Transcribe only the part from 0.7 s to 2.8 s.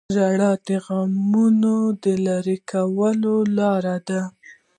غمونو د لرې